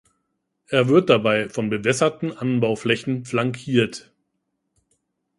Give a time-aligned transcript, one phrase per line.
[0.65, 4.11] Er wird dabei von bewässerten Anbauflächen flankiert.